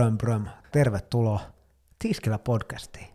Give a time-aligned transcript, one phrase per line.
[0.00, 0.46] bröm, bröm.
[0.72, 1.40] Tervetuloa
[1.98, 3.06] Tiskillä podcastiin.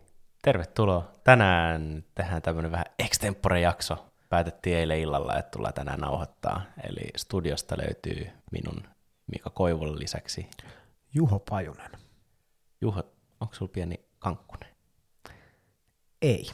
[0.42, 1.12] Tervetuloa.
[1.24, 4.06] Tänään tehdään tämmöinen vähän extempore-jakso.
[4.28, 6.62] Päätettiin eilen illalla, että tullaan tänään nauhoittaa.
[6.84, 8.82] Eli studiosta löytyy minun
[9.26, 10.50] Mika Koivun lisäksi.
[11.14, 11.90] Juho Pajunen.
[12.80, 13.02] Juho,
[13.40, 14.68] onko sulla pieni kankkunen?
[16.22, 16.46] Ei.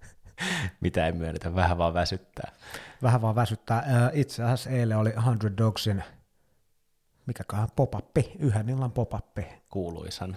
[0.80, 2.52] Mitä ei myönnetä, vähän vaan väsyttää.
[3.02, 4.10] Vähän vaan väsyttää.
[4.12, 6.04] Itse asiassa eilen oli 100 Dogsin,
[7.28, 9.46] mikäköhän popappi, yhden illan popappi.
[9.68, 10.36] Kuuluisan.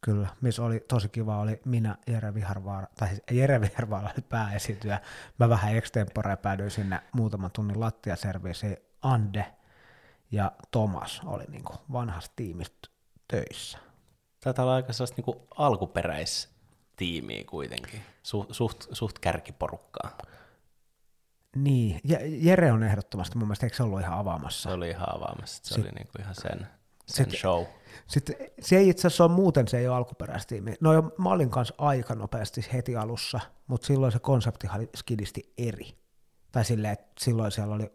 [0.00, 5.00] Kyllä, missä oli tosi kiva, oli minä, Jere Viharvaara, tai siis Jere Viharvaara oli pääesityjä.
[5.38, 8.76] Mä vähän extempore päädyin sinne muutaman tunnin lattiaserviisiin.
[9.02, 9.46] Ande
[10.30, 12.88] ja Thomas oli niin kuin vanhasta tiimistä
[13.28, 13.78] töissä.
[14.40, 20.18] Taitaa olla aika sellaista niin alkuperäistiimiä kuitenkin, suht, suht, suht kärkiporukkaa.
[21.56, 24.68] Niin, Jere on ehdottomasti mun mielestä, eikö se ollut ihan avaamassa?
[24.68, 26.66] Se oli ihan avaamassa, se Sit, oli niin kuin ihan sen,
[27.06, 27.64] sen sit, show.
[28.06, 30.74] Sitten se ei itse asiassa ole muuten, se ei ole alkuperäistiimi.
[30.80, 35.52] No jo, mä olin kanssa aika nopeasti heti alussa, mutta silloin se konsepti oli skidisti
[35.58, 35.96] eri.
[36.52, 37.92] Tai silleen, että silloin siellä oli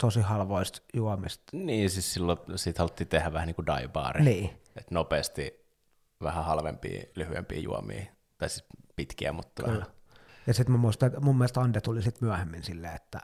[0.00, 1.44] tosi halvoista juomista.
[1.52, 4.50] Niin, siis silloin siitä haluttiin tehdä vähän niin kuin dive Niin.
[4.76, 5.68] Että nopeasti
[6.22, 8.04] vähän halvempia, lyhyempiä juomia,
[8.38, 8.64] tai siis
[8.96, 9.78] pitkiä, mutta Kyllä.
[9.78, 9.97] vähän.
[10.48, 13.20] Ja sitten mä muistan, että mun mielestä Ande tuli sitten myöhemmin silleen, että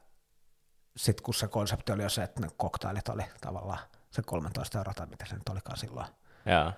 [0.97, 3.79] sitten kun se konsepti oli jo se, että ne koktailit oli tavallaan
[4.11, 6.07] se 13 euroa tai mitä se nyt olikaan silloin.
[6.47, 6.73] Joo.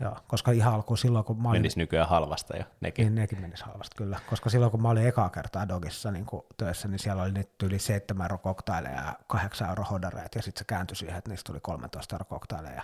[0.00, 1.60] Joo, koska ihan alkuun silloin, kun mä olin...
[1.60, 3.04] Menis nykyään halvasta jo, nekin.
[3.04, 4.20] Niin, nekin menis halvasta, kyllä.
[4.30, 6.26] Koska silloin, kun mä olin ekaa kertaa Dogissa niin
[6.56, 10.58] töissä, niin siellä oli nyt yli 7 euro koktaileja ja 8 euro hodareet, ja sitten
[10.58, 12.82] se kääntyi siihen, että niistä tuli 13 euro koktaileja ja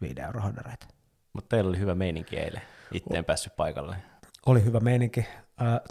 [0.00, 0.88] 5 euro hodareet.
[1.32, 3.96] Mutta teillä oli hyvä meininki eilen, itse en päässyt paikalle.
[4.46, 5.26] Oli hyvä meininki.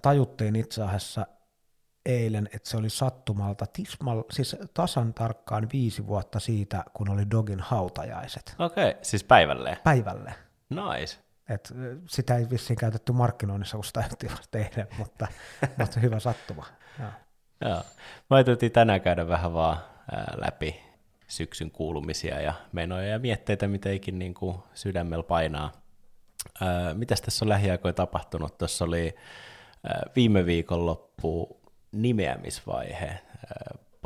[0.02, 1.28] Tajuttiin itse asiassa
[2.06, 7.60] eilen, että se oli sattumalta tismal, siis tasan tarkkaan viisi vuotta siitä, kun oli Dogin
[7.60, 8.56] hautajaiset.
[8.60, 9.78] Okei, okay, siis päivälle?
[9.84, 10.36] Päivälle.
[10.70, 11.20] Nice.
[11.50, 11.74] Et
[12.10, 14.04] sitä ei vissiin käytetty markkinoinnissa, kun sitä
[14.54, 15.28] eilen, mutta,
[15.80, 16.66] mutta hyvä sattuma.
[17.00, 17.10] Joo.
[17.62, 17.84] Joo.
[18.30, 19.78] Me ajateltiin tänään käydä vähän vaan
[20.12, 20.82] ää, läpi
[21.28, 25.72] syksyn kuulumisia ja menoja ja mietteitä, mitä ikin niin kuin sydämellä painaa.
[26.62, 28.58] Ää, mitäs tässä on lähiaikoina tapahtunut?
[28.58, 29.16] Tuossa oli
[30.16, 33.22] viime viikon loppu nimeämisvaihe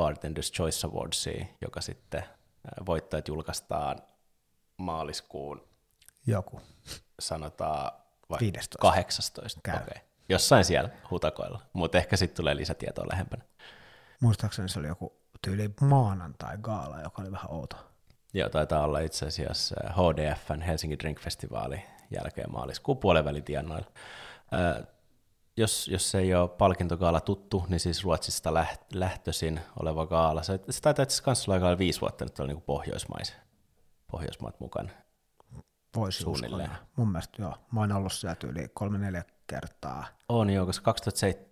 [0.01, 2.23] Bartender's Choice Awardsiin, joka sitten
[2.85, 4.01] voittajat julkaistaan
[4.77, 5.67] maaliskuun
[6.27, 6.61] joku.
[7.19, 7.91] Sanotaan
[8.29, 8.77] vai 15.
[8.77, 9.59] 18.
[9.63, 9.75] Käy.
[9.75, 10.01] Okay.
[10.29, 13.43] Jossain siellä hutakoilla, mutta ehkä sitten tulee lisätietoa lähempänä.
[14.19, 17.75] Muistaakseni se oli joku tyyli maanantai-gaala, joka oli vähän outo.
[18.33, 23.87] Joo, taitaa olla itse asiassa HDFn Helsingin Drink Festivalin jälkeen maaliskuun puolen tienoilla.
[25.59, 28.53] Jos, jos se ei ole palkintogaala tuttu, niin siis Ruotsista
[28.93, 30.43] lähtöisin oleva gaala.
[30.43, 33.33] Se, se taitaa itse asiassa olla viisi vuotta nyt olla niin Pohjoismais,
[34.11, 34.89] Pohjoismaat mukana.
[35.95, 36.71] Voisi suunnilleen.
[36.71, 36.85] Uskoa.
[36.95, 37.55] Mun mielestä joo.
[37.71, 40.05] Mä oon ollut sieltä yli kolme-neljä kertaa.
[40.29, 41.49] On joo, koska 2007,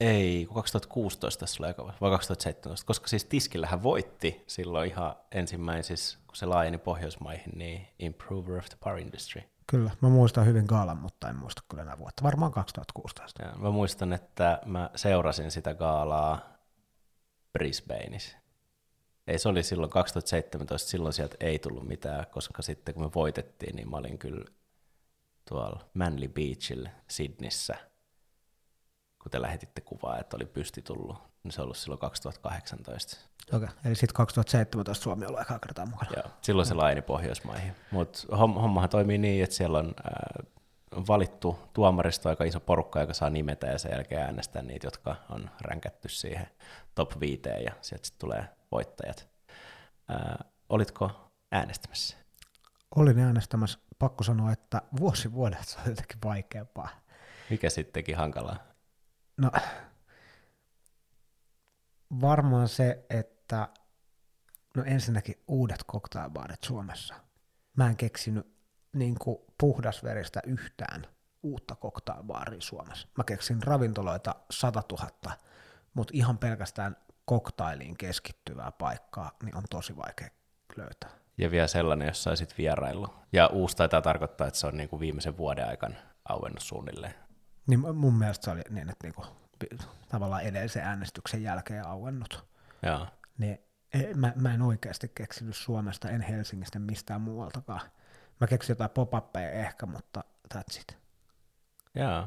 [0.00, 6.36] ei, 2016 tässä oli aika, vai 2017, koska siis Tiskillähän voitti silloin ihan ensimmäisissä, kun
[6.36, 9.42] se laajeni Pohjoismaihin, niin Improver of the Power Industry.
[9.72, 12.22] Kyllä, mä muistan hyvin gaalan, mutta en muista kyllä enää vuotta.
[12.22, 13.42] Varmaan 2016.
[13.42, 16.40] Ja, mä muistan, että mä seurasin sitä gaalaa
[17.52, 18.36] Brisbaneissa.
[19.26, 23.76] Ei, se oli silloin 2017, silloin sieltä ei tullut mitään, koska sitten kun me voitettiin,
[23.76, 24.44] niin mä olin kyllä
[25.48, 27.74] tuolla Manly Beachillä Sydneyssä,
[29.22, 33.16] kun te lähetitte kuvaa, että oli pysti tullut, niin se on ollut silloin 2018.
[33.52, 33.68] Okei, okay.
[33.84, 36.10] eli sitten 2017 Suomi on ollut ekaa kertaa mukana.
[36.16, 37.72] Joo, silloin se laini Pohjoismaihin.
[37.90, 40.46] Mutta hommahan toimii niin, että siellä on äh,
[41.08, 45.50] valittu tuomaristo aika iso porukka, joka saa nimetä ja sen jälkeen äänestää niitä, jotka on
[45.60, 46.46] ränkätty siihen
[46.94, 49.28] top 5 ja sieltä sitten tulee voittajat.
[50.08, 52.16] Ää, olitko äänestämässä?
[52.96, 53.78] Olin äänestämässä.
[53.98, 56.88] Pakko sanoa, että vuosi vuodelta se on jotenkin vaikeampaa.
[57.50, 58.56] Mikä sittenkin hankalaa?
[59.36, 59.50] No,
[62.20, 63.68] varmaan se, että
[64.76, 67.14] no ensinnäkin uudet cocktailbaarit Suomessa.
[67.76, 68.52] Mä en keksinyt
[68.92, 71.06] niin kuin puhdasveristä yhtään
[71.42, 73.08] uutta cocktailbaaria Suomessa.
[73.18, 75.36] Mä keksin ravintoloita 100 000,
[75.94, 80.28] mutta ihan pelkästään koktailiin keskittyvää paikkaa, niin on tosi vaikea
[80.76, 81.10] löytää.
[81.38, 83.14] Ja vielä sellainen, jos saisit vierailu.
[83.32, 85.94] Ja uusi taitaa tarkoittaa, että se on niin kuin viimeisen vuoden aikana
[86.28, 87.14] auennut suunnilleen.
[87.66, 89.26] Niin mun mielestä se oli niin, että niin kuin,
[90.08, 92.44] tavallaan edellisen äänestyksen jälkeen auennut.
[92.82, 93.06] Joo.
[93.38, 93.58] Niin
[94.14, 97.80] mä, mä en oikeasti keksinyt Suomesta, en Helsingistä mistään muualtakaan.
[98.40, 100.24] Mä keksin jotain pop ehkä, mutta
[100.54, 100.98] that's it.
[101.94, 102.26] Joo.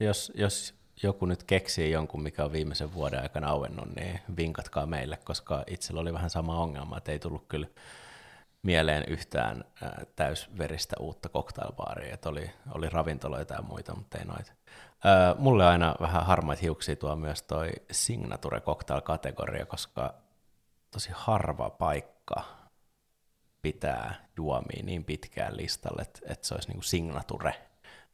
[0.00, 5.16] Jos, jos joku nyt keksii jonkun, mikä on viimeisen vuoden aikana auennut, niin vinkatkaa meille,
[5.16, 7.68] koska itsellä oli vähän sama ongelma, että ei tullut kyllä
[8.62, 9.64] mieleen yhtään
[10.16, 14.52] täysveristä uutta cocktailbaaria, että oli, oli ravintoloita ja muita, mutta ei noita.
[15.38, 20.14] Mulle aina vähän harmaita hiuksia tuo myös toi Signature Cocktail-kategoria, koska
[20.90, 22.44] tosi harva paikka
[23.62, 27.54] pitää juomia niin pitkään listalle, että, se olisi niin kuin Signature,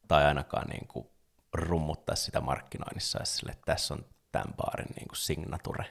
[0.09, 1.07] tai ainakaan niin kuin
[1.53, 3.19] rummuttaa sitä markkinoinnissa,
[3.51, 5.85] että tässä on tämän baarin niin kuin Signature.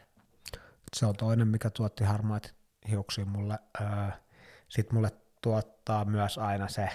[0.96, 2.50] Se on toinen, mikä tuotti harmaita
[2.90, 3.60] hiuksia mulle.
[4.70, 5.12] Sitten mulle
[5.42, 6.90] tuottaa myös aina se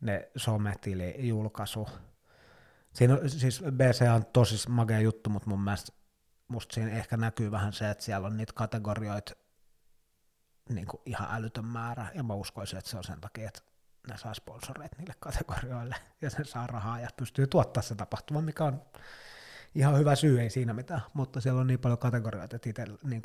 [0.00, 1.88] ne sometili-julkaisu.
[2.92, 5.92] Siinä siis BC on tosi magea juttu, mutta mun mielestä
[6.48, 9.32] musta siinä ehkä näkyy vähän se, että siellä on niitä kategorioita
[10.68, 13.60] niin kuin ihan älytön määrä, ja mä uskoisin, että se on sen takia, että
[14.08, 18.64] ne saa sponsoreita niille kategorioille, ja sen saa rahaa, ja pystyy tuottaa se tapahtuma, mikä
[18.64, 18.82] on
[19.74, 23.22] ihan hyvä syy, ei siinä mitään, mutta siellä on niin paljon kategorioita, että itse niin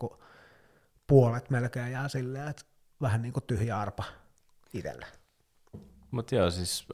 [1.07, 2.63] puolet melkein jää silleen, että
[3.01, 4.03] vähän niin kuin tyhjä arpa
[4.73, 5.05] itselle.
[6.15, 6.85] Mutta joo, siis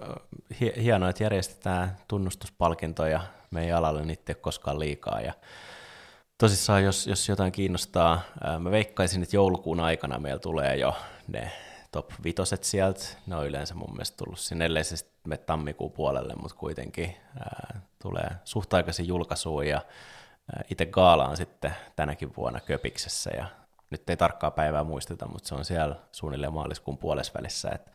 [0.59, 3.21] hienoa, että järjestetään tunnustuspalkintoja
[3.51, 5.21] meidän alalle, niitä ei ole koskaan liikaa.
[5.21, 5.33] Ja
[6.38, 8.21] tosissaan, jos, jos jotain kiinnostaa,
[8.59, 10.95] mä veikkaisin, että joulukuun aikana meillä tulee jo
[11.27, 11.51] ne
[11.91, 13.06] top vitoset sieltä.
[13.27, 14.95] Ne on yleensä mun mielestä tullut sinne, ellei se
[15.27, 19.81] me tammikuun puolelle, mutta kuitenkin ää, tulee suht aikaisin julkaisuun ja
[20.69, 23.45] itse gaala on sitten tänäkin vuonna Köpiksessä ja
[23.89, 27.91] nyt ei tarkkaa päivää muisteta, mutta se on siellä suunnilleen maaliskuun puolesvälissä, että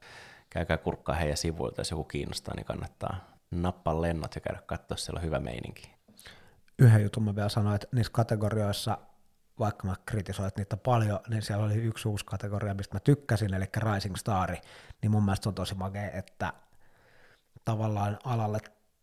[0.50, 5.18] käykää kurkkaa heidän sivuilta, jos joku kiinnostaa, niin kannattaa nappaa lennot ja käydä katsoa, siellä
[5.18, 5.90] on hyvä meininki.
[6.78, 8.98] Yhden jutun mä vielä sanoin, että niissä kategorioissa,
[9.58, 13.64] vaikka mä kritisoin niitä paljon, niin siellä oli yksi uusi kategoria, mistä mä tykkäsin, eli
[13.76, 14.56] Rising Star,
[15.02, 16.52] niin mun mielestä on tosi makea, että
[17.64, 18.58] tavallaan alalle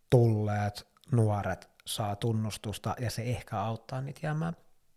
[0.09, 4.55] tulleet nuoret saa tunnustusta, ja se ehkä auttaa niitä jäämään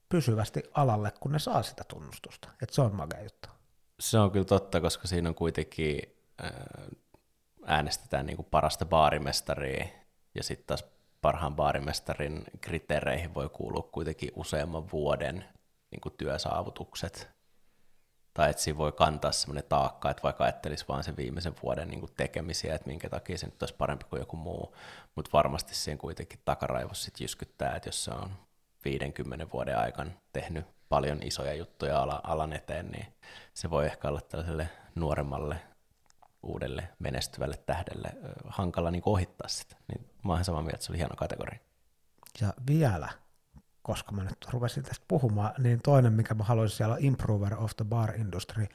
[0.09, 2.49] pysyvästi alalle, kun ne saa sitä tunnustusta.
[2.63, 3.49] Et se on makea juttu.
[4.01, 6.16] Se on kyllä totta, koska siinä on kuitenkin
[7.67, 9.87] äänestetään niin kuin parasta baarimestaria,
[10.35, 10.85] ja sitten taas
[11.23, 15.45] parhaan baarimestarin kriteereihin voi kuulua kuitenkin useamman vuoden
[15.91, 17.37] niin kuin työsaavutukset.
[18.35, 22.01] Tai että siinä voi kantaa sellainen taakka, että vaikka ajattelisi vain sen viimeisen vuoden niin
[22.01, 24.77] kuin tekemisiä, että minkä takia se nyt olisi parempi kuin joku muu,
[25.15, 28.31] mutta varmasti siinä kuitenkin takaraivossa sitten jyskyttää, että jos se on
[28.85, 33.07] 50 vuoden aikana tehnyt paljon isoja juttuja alan eteen, niin
[33.55, 35.57] se voi ehkä olla tällaiselle nuoremmalle
[36.47, 38.09] uudelle menestyvälle tähdelle
[38.49, 39.77] hankala niin ohittaa sitä.
[39.89, 41.59] Niin mä oon samaa mieltä, että se oli hieno kategoria.
[42.41, 43.09] Ja vielä,
[43.83, 47.85] koska mä nyt rupesin tästä puhumaan, niin toinen, mikä mä haluaisin siellä Improver of the
[47.85, 48.67] Bar Industry,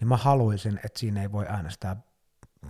[0.00, 1.96] niin mä haluaisin, että siinä ei voi äänestää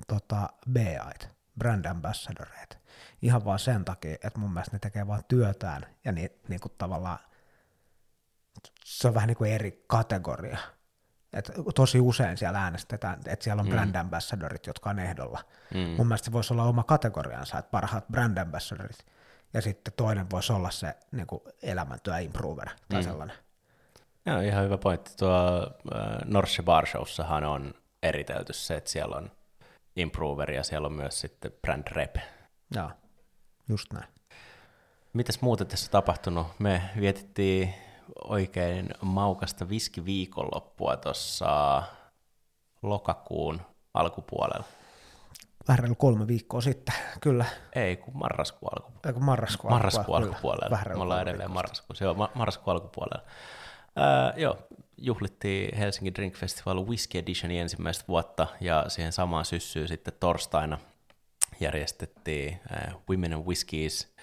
[0.09, 1.29] tota, BAit,
[1.59, 2.77] brand ambassadoreita.
[3.23, 6.73] Ihan vaan sen takia, että mun mielestä ne tekee vaan työtään ja niin, niin kuin
[6.79, 7.19] tavallaan
[8.85, 10.59] se on vähän niin kuin eri kategoria.
[11.33, 13.73] Et tosi usein siellä äänestetään, että siellä on mm.
[13.73, 15.45] brand ambassadorit, jotka on ehdolla.
[15.75, 15.81] Mm.
[15.81, 19.07] Mun mielestä se voisi olla oma kategoriansa, että parhaat brand ambassadorit,
[19.55, 23.05] ja sitten toinen voisi olla se niin kuin elämäntyö improver tai mm.
[23.05, 23.37] sellainen.
[24.27, 25.17] Joo, ihan hyvä pointti.
[25.19, 25.63] Tuo
[25.95, 29.31] äh, Norsche Bar Showssahan on eritelty se, että siellä on
[29.97, 32.17] improver ja siellä on myös sitten brand rep.
[32.75, 32.91] Joo,
[33.69, 34.09] just näin.
[35.13, 36.47] Mitäs muuta tässä tapahtunut?
[36.59, 37.75] Me vietettiin
[38.25, 41.83] oikein maukasta viskiviikonloppua tuossa
[42.83, 43.61] lokakuun
[43.95, 44.65] alkupuolella.
[45.69, 47.45] Vähän kolme viikkoa sitten, kyllä.
[47.75, 49.09] Ei, kun marraskuun alkupuolella.
[49.09, 50.65] Ei, kun marraskuun, marraskuun alkupuolella.
[50.77, 50.97] alkupuolella.
[50.97, 51.97] Me ollaan edelleen marraskuun.
[52.01, 53.23] Joo, ma- marraskuun alkupuolella.
[53.99, 54.59] Äh, joo,
[54.97, 60.79] juhlittiin Helsingin Drink Festival Whisky Editionin ensimmäistä vuotta, ja siihen samaan syssyyn sitten torstaina
[61.61, 64.15] järjestettiin äh, Women and Whiskies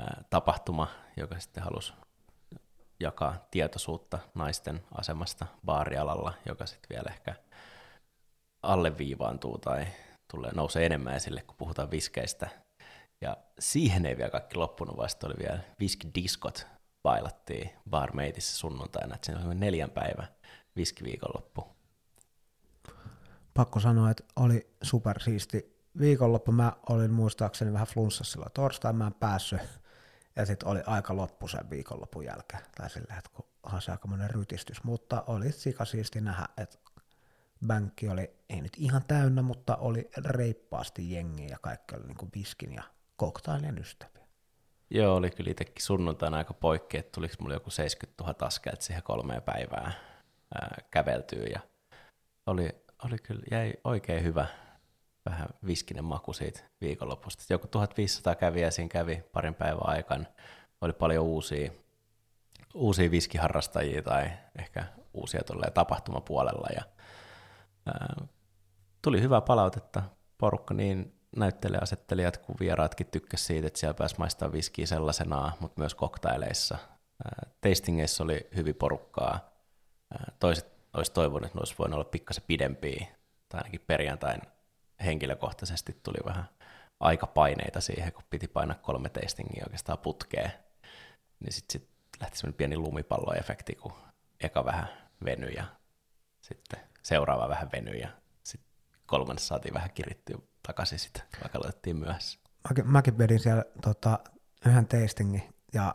[0.00, 1.92] äh, tapahtuma, joka sitten halusi
[3.00, 7.34] jakaa tietoisuutta naisten asemasta baarialalla, joka sitten vielä ehkä
[8.62, 9.86] alleviivaantuu tai
[10.30, 12.48] tulee nousee enemmän esille, kun puhutaan viskeistä.
[13.20, 16.66] Ja siihen ei vielä kaikki loppunut, vaan oli vielä viskidiskot
[17.02, 20.26] bailattiin Barmaidissa sunnuntaina, että siinä oli neljän päivä
[20.76, 21.68] viskiviikonloppu.
[23.54, 26.52] Pakko sanoa, että oli supersiisti viikonloppu.
[26.52, 29.60] Mä olin muistaakseni vähän flunssassa silloin torstaina, mä en päässyt
[30.40, 33.30] ja sitten oli aika loppu sen viikonlopun jälkeen, tai sillä että
[33.62, 36.78] kunhan se aikamoinen rytistys, mutta oli sikasiisti nähdä, että
[37.66, 42.30] bänkki oli, ei nyt ihan täynnä, mutta oli reippaasti jengiä ja kaikki oli niin kuin
[42.30, 42.82] biskin ja
[43.16, 44.26] koktailien ystäviä.
[44.90, 49.02] Joo, oli kyllä itsekin sunnuntaina aika poikki, että tuliko mulle joku 70 000 askelta siihen
[49.02, 49.94] kolmeen päivään
[50.54, 51.46] ää, käveltyä.
[51.52, 51.60] Ja
[52.46, 54.46] oli, oli kyllä, jäi oikein hyvä,
[55.26, 57.44] vähän viskinen maku siitä viikonlopusta.
[57.50, 60.24] Joku 1500 kävijä siinä kävi parin päivän aikana.
[60.80, 61.70] Oli paljon uusia,
[62.74, 64.84] uusia viskiharrastajia tai ehkä
[65.14, 66.82] uusia tulee tapahtumapuolella ja
[67.86, 68.26] ää,
[69.02, 70.02] tuli hyvää palautetta.
[70.38, 75.94] Porukka niin näyttelijäasettelijat kuin vieraatkin tykkäsivät siitä, että siellä pääsi maistaa viskiä sellaisenaan, mutta myös
[75.94, 76.78] koktaileissa.
[77.60, 79.50] Tastingeissa oli hyvin porukkaa.
[80.38, 83.06] Toiset olisi toivonut, että ne olisi voinut olla pikkasen pidempiä,
[83.48, 84.40] tai ainakin perjantain
[85.04, 86.44] henkilökohtaisesti tuli vähän
[87.00, 90.52] aikapaineita siihen, kun piti painaa kolme tastingia oikeastaan putkeen.
[91.40, 91.88] Niin sitten sit
[92.20, 93.92] lähti semmoinen pieni lumipalloefekti, kun
[94.40, 94.88] eka vähän
[95.24, 95.64] venyi ja
[96.40, 98.08] sitten seuraava vähän venyi ja
[98.42, 98.70] sitten
[99.06, 102.38] kolmannes saatiin vähän kirittyä takaisin sitten, vaikka aloitettiin myöhässä.
[102.68, 104.18] Mäkin, mäkin vedin siellä tota,
[104.66, 105.94] yhden tastingin ja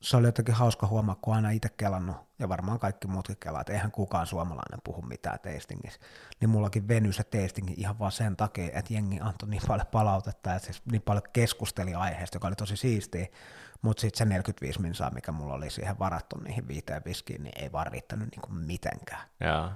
[0.00, 3.72] se oli jotenkin hauska huomaa, kun aina itse kelannut, ja varmaan kaikki muutkin kelaa, että
[3.72, 6.00] eihän kukaan suomalainen puhu mitään tastingissa,
[6.40, 10.54] niin mullakin venyi se tastingi ihan vaan sen takia, että jengi antoi niin paljon palautetta,
[10.54, 13.26] että siis niin paljon keskusteli aiheesta, joka oli tosi siistiä,
[13.82, 17.72] mutta sitten se 45 minsaa, mikä mulla oli siihen varattu niihin viiteen viskiin, niin ei
[17.72, 19.28] vaan riittänyt niinku mitenkään.
[19.40, 19.70] Joo,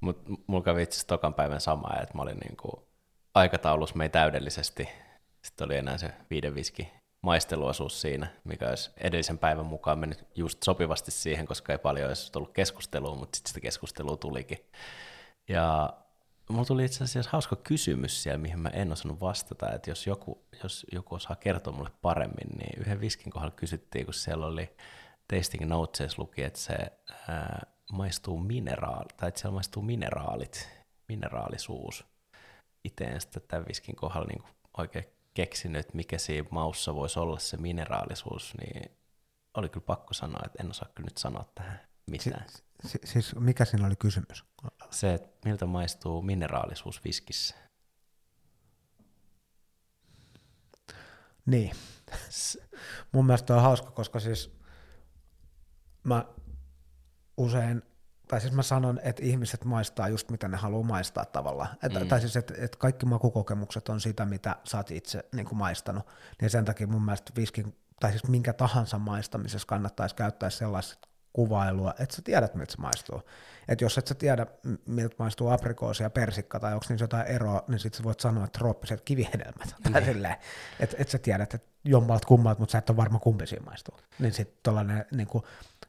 [0.00, 2.88] mutta mulla kävi itse tokan päivän sama, että mä olin niinku
[3.34, 4.88] aikataulussa mei täydellisesti,
[5.42, 10.62] sitten oli enää se viiden viski maisteluosuus siinä, mikä olisi edellisen päivän mukaan mennyt just
[10.62, 14.58] sopivasti siihen, koska ei paljon olisi tullut keskustelua, mutta sitten sitä keskustelua tulikin.
[15.48, 15.92] Ja
[16.48, 20.44] mulla tuli itse asiassa hauska kysymys siellä, mihin mä en osannut vastata, että jos joku,
[20.62, 24.76] jos joku osaa kertoa mulle paremmin, niin yhden viskin kohdalla kysyttiin, kun siellä oli
[25.28, 26.76] tasting notes luki, että se
[27.28, 30.68] ää, maistuu mineraali, tai että siellä maistuu mineraalit,
[31.08, 32.04] mineraalisuus.
[32.84, 34.42] Itse en sitä tämän viskin kohdalla niin
[34.78, 35.04] oikein
[35.34, 38.90] keksinyt, mikä siinä maussa voisi olla se mineraalisuus, niin
[39.54, 42.46] oli kyllä pakko sanoa, että en osaa kyllä nyt sanoa tähän mitään.
[42.86, 44.44] Si- siis mikä siinä oli kysymys?
[44.90, 47.54] Se, että miltä maistuu mineraalisuus viskissä.
[51.46, 51.72] Niin.
[53.12, 54.58] Mun mielestä on hauska, koska siis
[56.04, 56.24] mä
[57.36, 57.82] usein
[58.34, 61.68] tai siis mä sanon, että ihmiset maistaa just mitä ne haluaa maistaa tavallaan.
[61.82, 62.08] Et, mm.
[62.08, 66.06] Tai siis, että et kaikki makukokemukset on sitä, mitä sä oot itse niin kuin maistanut.
[66.40, 71.94] Niin sen takia mun mielestä viskin, tai siis minkä tahansa maistamisessa kannattaisi käyttää sellaista kuvailua,
[71.98, 73.22] että sä tiedät, miltä se maistuu.
[73.68, 74.46] Että jos et sä tiedä,
[74.86, 78.44] miltä maistuu aprikoosi ja persikka, tai onko niissä jotain eroa, niin sit sä voit sanoa,
[78.44, 79.74] että trooppiset kivihedelmät.
[79.84, 79.92] Mm.
[79.92, 80.36] Tai silleen,
[80.80, 83.98] että et sä tiedät, että jommalta kummalta, mutta sä et ole varma kumpi siinä maistuu.
[84.18, 85.28] Niin sitten tuollainen niin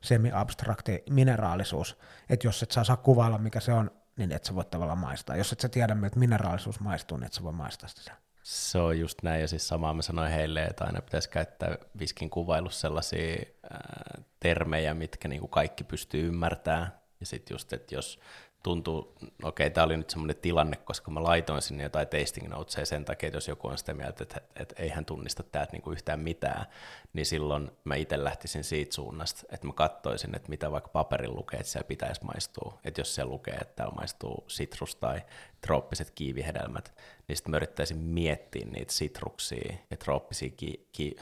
[0.06, 1.98] semi-abstrakti mineraalisuus,
[2.30, 5.36] että jos et saa, kuvailla, mikä se on, niin et sä voi tavallaan maistaa.
[5.36, 8.16] Jos et sä tiedä, että mineraalisuus maistuu, niin et sä voi maistaa sitä.
[8.44, 12.30] Se on just näin, ja siis samaa mä sanoin heille, että aina pitäisi käyttää viskin
[12.30, 13.36] kuvailussa sellaisia
[13.72, 16.92] ää, termejä, mitkä niin kuin kaikki pystyy ymmärtämään.
[17.20, 18.20] Ja sitten just, että jos
[18.66, 22.86] tuntuu, okei, okay, tämä oli nyt semmoinen tilanne, koska mä laitoin sinne jotain tasting notesia
[22.86, 25.72] sen takia, että jos joku on sitä mieltä, että, että, että ei hän tunnista täältä
[25.72, 26.66] niinku yhtään mitään,
[27.14, 31.60] niin silloin mä itse lähtisin siitä suunnasta, että mä katsoisin, että mitä vaikka paperin lukee,
[31.60, 32.80] että siellä pitäisi maistua.
[32.84, 35.22] Että jos siellä lukee, että täällä maistuu sitrus tai
[35.62, 36.94] trooppiset kiivihedelmät,
[37.28, 41.16] niin sitten mä yrittäisin miettiä niitä sitruksia ja trooppisia, ki, ki,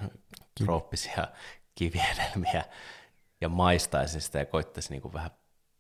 [0.64, 1.28] trooppisia
[1.76, 2.64] kivihedelmiä
[3.42, 5.32] ja maistaisin sitä ja koittaisin niinku vähän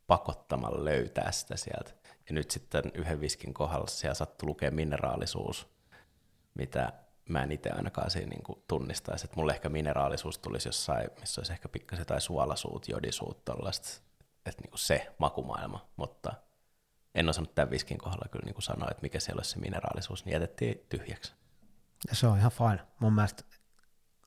[0.08, 1.92] pakottamalla löytää sitä sieltä.
[2.30, 5.68] Ja nyt sitten yhden viskin kohdalla siellä sattuu lukea mineraalisuus,
[6.54, 6.94] mitä
[7.30, 9.26] mä en itse ainakaan siinä niin tunnistaisi.
[9.26, 13.90] Että mulle ehkä mineraalisuus tulisi jossain, missä olisi ehkä pikkasen tai suolasuut, jodisuut, tollaista,
[14.46, 16.34] että niin se makumaailma, mutta
[17.16, 20.34] en osannut tämän viskin kohdalla kyllä niin sanoa, että mikä siellä olisi se mineraalisuus, niin
[20.34, 21.34] jätettiin tyhjäksi.
[22.10, 22.80] Ja se on ihan fine.
[23.00, 23.44] Mun mielestä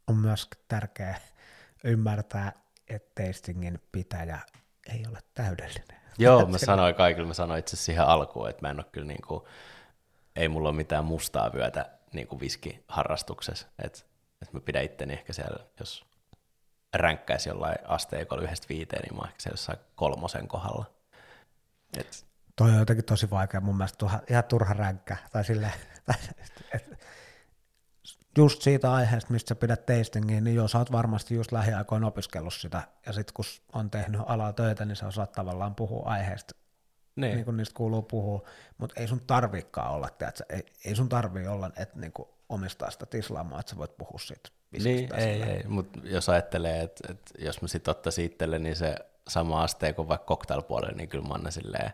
[0.06, 1.20] on myös tärkeää
[1.84, 2.52] ymmärtää,
[2.88, 4.38] että tastingin pitäjä
[4.94, 5.96] ei ole täydellinen.
[6.18, 9.22] Joo, mä sanoin kaikille, mä sanoin itse siihen alkuun, että mä en ole kyllä niin
[9.26, 9.44] kuin,
[10.36, 13.98] ei mulla ole mitään mustaa vyötä niin kuin viskiharrastuksessa, että,
[14.42, 16.04] että mä pidän itteni ehkä siellä, jos
[16.94, 20.84] ränkkäisi jollain asteikolla yhdestä viiteen, niin mä ehkä se jossain kolmosen kohdalla.
[21.98, 22.26] Et...
[22.56, 25.72] Toi on jotenkin tosi vaikea mun mielestä ihan turha ränkkä, tai silleen,
[26.74, 26.95] että
[28.36, 32.54] just siitä aiheesta, mistä sä pidät tastingia, niin jos sä oot varmasti just lähiaikoina opiskellut
[32.54, 36.54] sitä, ja sitten kun on tehnyt alaa töitä, niin sä osaat tavallaan puhua aiheesta,
[37.16, 38.42] niin, niin kuin niistä kuuluu puhua,
[38.78, 40.44] mutta ei sun tarviikaan olla, tiedätkö?
[40.48, 44.18] Ei, ei sun tarvii olla, että niin kuin omistaa sitä tislaamaa, että sä voit puhua
[44.18, 44.48] siitä.
[44.70, 48.96] Niin, ei, ei, mutta jos ajattelee, että, että jos mä sitten ottaisin itselle, niin se
[49.28, 51.92] sama aste kuin vaikka cocktail niin kyllä mä annan silleen...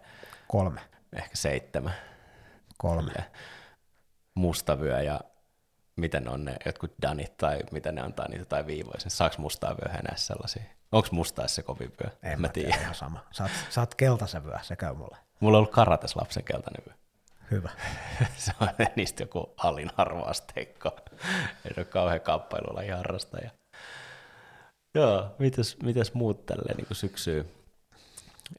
[0.48, 0.80] Kolme.
[1.12, 1.94] Ehkä seitsemän.
[2.78, 3.12] Kolme.
[4.34, 5.20] mustavyö ja
[5.96, 8.98] miten on ne jotkut danit tai mitä ne antaa niitä tai viivoja.
[8.98, 10.62] Saako mustaa vyöhä enää sellaisia?
[10.92, 12.10] Onko mustaa se kovin vyö?
[12.22, 12.76] En mä tiedä.
[12.80, 13.24] Ihan sama.
[13.30, 15.16] Saat, saat keltaisen vyö, se käy mulle.
[15.40, 16.94] Mulla on ollut karates lapsen keltainen vyö.
[17.50, 17.70] Hyvä.
[18.36, 20.96] se on niistä joku alin arvoasteikko.
[21.64, 23.50] Ei ole kauhean kamppailulla harrastaja.
[24.94, 27.44] Joo, mitäs, mitäs muut tälleen niin syksyä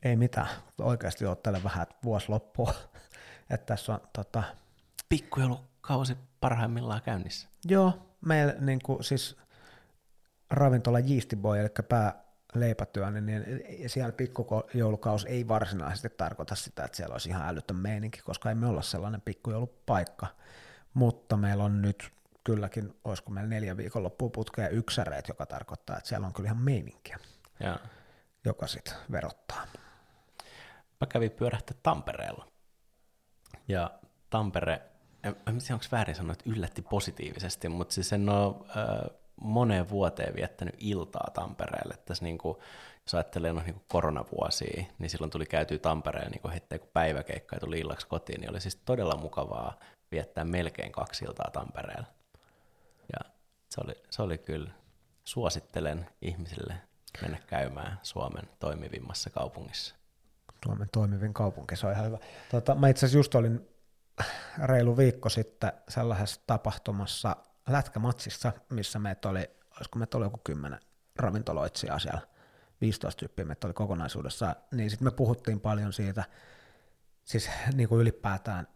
[0.03, 0.47] Ei mitään.
[0.81, 2.69] Oikeasti ottele vähän, että vuosi loppuu.
[3.49, 4.43] että tässä on tota...
[5.09, 7.47] Pikkujoulukausi parhaimmillaan käynnissä.
[7.65, 9.38] Joo, meillä niin kuin, siis
[10.50, 17.13] ravintola Yeasty Boy, eli pääleipätyö, niin, niin siellä pikkujoulukaus ei varsinaisesti tarkoita sitä, että siellä
[17.13, 20.27] olisi ihan älytön meininki, koska ei me olla sellainen pikkujoulupaikka,
[20.93, 22.12] mutta meillä on nyt
[22.43, 24.31] kylläkin, olisiko meillä neljä viikon loppuun
[24.71, 27.19] yksäreet, joka tarkoittaa, että siellä on kyllä ihan meininkiä,
[27.59, 27.79] ja.
[28.45, 29.67] joka sitten verottaa.
[31.01, 32.47] Mä kävin pyörähtää Tampereella.
[33.67, 33.91] Ja
[34.29, 34.81] Tampere,
[35.24, 39.89] en, en tiedä onko väärin sanoa, että yllätti positiivisesti, mutta siis en ole äh, moneen
[39.89, 41.98] vuoteen viettänyt iltaa Tampereelle.
[42.06, 42.58] Tässä niin kuin,
[43.06, 47.60] jos ajattelee no, niin koronavuosia, niin silloin tuli käytyä Tampereen niin heti kun päiväkeikka ja
[47.60, 49.80] tuli illaksi kotiin, niin oli siis todella mukavaa
[50.12, 52.08] viettää melkein kaksi iltaa Tampereella.
[53.13, 53.32] Ja
[53.70, 54.72] se oli, se oli kyllä,
[55.24, 56.74] suosittelen ihmisille
[57.22, 59.96] mennä käymään Suomen toimivimmassa kaupungissa.
[60.65, 62.18] Suomen toimivin kaupunki, se on ihan hyvä.
[62.51, 63.73] Tota, mä itse asiassa just olin
[64.63, 67.36] reilu viikko sitten sellaisessa tapahtumassa
[67.67, 70.79] lätkämatsissa, missä meitä oli, olisiko meitä oli joku kymmenen
[71.15, 72.22] ravintoloitsijaa siellä,
[72.82, 76.24] 15 tyyppiä meitä oli kokonaisuudessa, niin sitten me puhuttiin paljon siitä,
[77.24, 78.67] siis niin kuin ylipäätään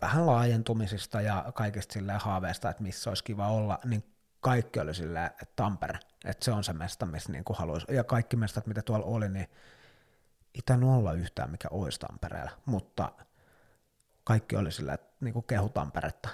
[0.00, 5.26] vähän laajentumisista ja kaikista silleen haaveista, että missä olisi kiva olla, niin kaikki oli silleen,
[5.26, 8.82] että Tampere, että se on se mesta, missä niin kuin haluaisi, ja kaikki mestat, mitä
[8.82, 9.46] tuolla oli, niin
[10.54, 13.12] ei tainnut olla yhtään, mikä olisi Tampereella, mutta
[14.28, 16.28] kaikki oli sillä, että niin kuin kehu Tamperetta.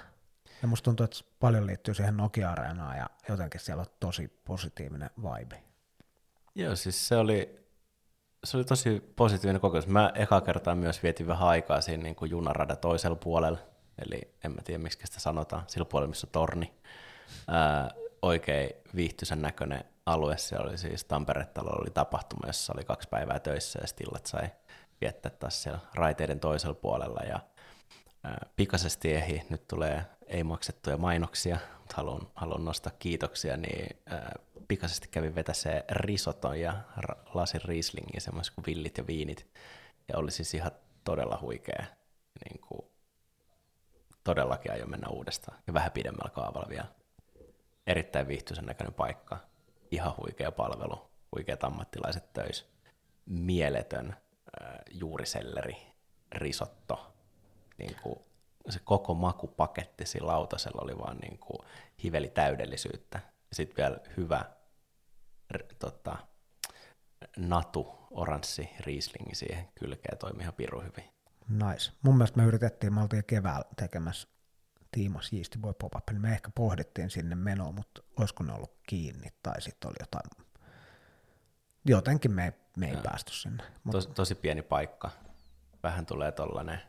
[0.61, 5.63] Ja musta tuntuu, että paljon liittyy siihen Nokia-areenaan ja jotenkin siellä on tosi positiivinen vibe.
[6.55, 7.67] Joo, siis se oli,
[8.43, 9.87] se oli tosi positiivinen kokemus.
[9.87, 13.59] Mä eka kertaa myös vietin vähän aikaa siinä niin kuin junarada toisella puolella,
[14.05, 16.73] eli en mä tiedä miksi sitä sanotaan, sillä puolella missä torni.
[17.47, 23.39] Ää, oikein viihtyisen näköinen alue, siellä oli siis tampere oli tapahtuma, jossa oli kaksi päivää
[23.39, 24.49] töissä ja stillat sai
[25.01, 27.39] viettää taas siellä raiteiden toisella puolella ja
[28.55, 34.35] pikaisesti ehi, nyt tulee ei maksettuja mainoksia, mutta haluan, haluan nostaa kiitoksia, niin ää,
[34.67, 36.73] pikaisesti kävin vetäseen risoton ja
[37.33, 39.47] lasin Rieslingin, semmoiset kuin villit ja viinit,
[40.07, 40.71] ja oli siis ihan
[41.03, 41.85] todella huikea,
[42.45, 42.81] niin kuin,
[44.23, 46.87] todellakin aion mennä uudestaan, ja vähän pidemmällä kaavalla vielä.
[47.87, 49.37] Erittäin viihtyisen näköinen paikka,
[49.91, 52.65] ihan huikea palvelu, huikeat ammattilaiset töissä,
[53.25, 54.07] mieletön
[54.61, 55.77] äh, juuriselleri,
[56.31, 57.14] risotto,
[57.77, 58.19] niin kuin
[58.69, 61.59] se koko makupaketti sillä lautasella oli vaan niin kuin
[62.03, 63.19] hiveli täydellisyyttä.
[63.53, 64.45] Sitten vielä hyvä
[65.79, 66.17] tota,
[67.37, 71.09] natu, oranssi riislingi siihen kylkeen toimi ihan piru hyvin.
[71.49, 71.91] Nice.
[72.01, 74.27] Mun mielestä me yritettiin, me oltiin keväällä tekemässä
[74.91, 79.27] Tiimas Yeasty Boy pop niin me ehkä pohdittiin sinne menoa, mutta olisiko ne ollut kiinni
[79.43, 80.47] tai sitten oli jotain,
[81.85, 83.63] jotenkin me ei, me ei päästy sinne.
[83.83, 83.91] Mutta...
[83.91, 85.11] Tos, tosi pieni paikka.
[85.83, 86.81] Vähän tulee tollanen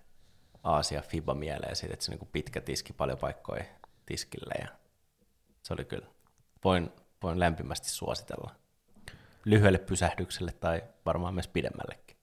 [0.66, 3.64] Aasia Fiba mieleen siitä, että se niin pitkä tiski, paljon paikkoja
[4.06, 4.68] tiskille ja
[5.62, 6.06] se oli kyllä,
[6.64, 8.54] voin, voin lämpimästi suositella
[9.44, 12.16] lyhyelle pysähdykselle tai varmaan myös pidemmällekin.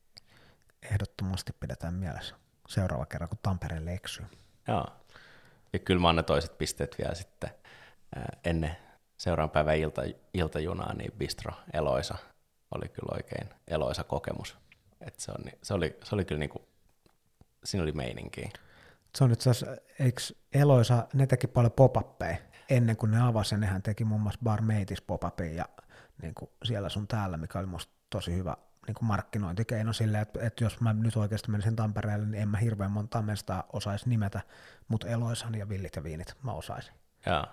[0.82, 2.36] Ehdottomasti pidetään mielessä
[2.67, 4.25] seuraava kerran, kun Tampereen eksyy.
[4.67, 4.86] Joo.
[5.73, 7.49] Ja kyllä mä annan toiset pisteet vielä sitten
[8.43, 8.75] ennen
[9.17, 10.01] seuraavan päivän ilta,
[10.34, 12.15] iltajunaa, niin Bistro Eloisa
[12.75, 14.58] oli kyllä oikein eloisa kokemus.
[15.01, 16.67] Et se, on, se, oli, se oli kyllä niinku
[17.63, 18.49] siinä oli meininkiä.
[19.15, 20.21] Se on itse asiassa, eikö
[20.54, 21.95] Eloisa, ne teki paljon pop
[22.69, 25.23] ennen kuin ne avasi, ja nehän teki muun muassa Bar Meitis pop
[25.56, 25.65] ja
[26.21, 30.39] niin kuin siellä sun täällä, mikä oli musta tosi hyvä niin kuin markkinointikeino silleen, että,
[30.41, 34.41] että jos mä nyt oikeasti menisin Tampereelle, niin en mä hirveän monta mestaa osaisi nimetä,
[34.88, 36.93] mutta Eloisan ja Villit ja Viinit mä osaisin.
[37.26, 37.45] Joo.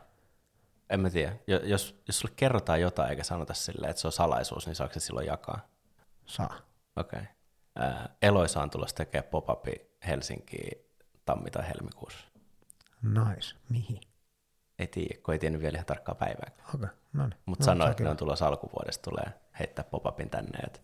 [0.90, 1.36] En mä tiedä.
[1.46, 5.00] Jos, jos sulle kerrotaan jotain eikä sanota silleen, että se on salaisuus, niin saako se
[5.00, 5.60] silloin jakaa?
[6.26, 6.56] Saa.
[6.96, 7.20] Okei.
[7.20, 7.92] Okay.
[8.22, 9.46] Eloisa on tulossa tekemään pop
[10.06, 10.86] Helsinkiin
[11.24, 12.24] tammi- tai helmikuussa.
[13.02, 13.56] Nice.
[13.68, 14.00] Mihin?
[14.78, 16.50] Ei tiedä, kun ei tiennyt vielä ihan tarkkaa päivää.
[16.74, 17.38] Okay, no niin.
[17.46, 19.26] Mutta no, sanoi, että ne on tulossa alkuvuodesta, tulee
[19.58, 20.58] heittää pop-upin tänne.
[20.58, 20.82] Et